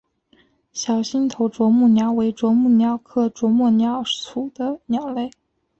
[0.73, 5.29] 小星头啄木鸟为啄木鸟科啄木鸟属的鸟类。